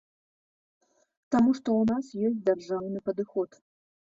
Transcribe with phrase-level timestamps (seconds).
[1.35, 3.49] Таму што ў нас ёсць дзяржаўны падыход.